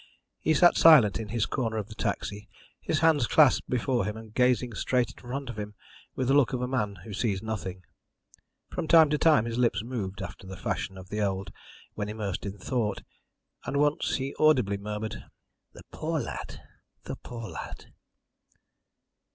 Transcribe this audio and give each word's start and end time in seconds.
He 0.39 0.55
sat 0.55 0.77
silent 0.77 1.19
in 1.19 1.27
his 1.29 1.45
corner 1.45 1.77
of 1.77 1.87
the 1.87 1.93
taxi, 1.93 2.49
his 2.81 3.01
hands 3.01 3.27
clasped 3.27 3.69
before 3.69 4.03
him, 4.03 4.17
and 4.17 4.33
gazing 4.33 4.73
straight 4.73 5.11
in 5.11 5.17
front 5.29 5.47
of 5.51 5.59
him 5.59 5.75
with 6.15 6.27
the 6.27 6.33
look 6.33 6.53
of 6.53 6.61
a 6.63 6.67
man 6.67 6.95
who 7.03 7.13
sees 7.13 7.43
nothing. 7.43 7.83
From 8.71 8.87
time 8.87 9.11
to 9.11 9.19
time 9.19 9.45
his 9.45 9.59
lips 9.59 9.83
moved 9.83 10.23
after 10.23 10.47
the 10.47 10.57
fashion 10.57 10.97
of 10.97 11.09
the 11.09 11.21
old, 11.21 11.51
when 11.93 12.09
immersed 12.09 12.47
in 12.47 12.57
thought, 12.57 13.03
and 13.65 13.77
once 13.77 14.15
he 14.15 14.33
audibly 14.39 14.79
murmured, 14.79 15.23
"The 15.73 15.83
poor 15.91 16.19
lad; 16.19 16.59
the 17.03 17.17
poor 17.17 17.47
lad." 17.47 17.93